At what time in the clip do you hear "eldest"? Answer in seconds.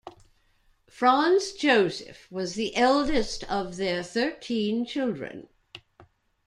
2.75-3.43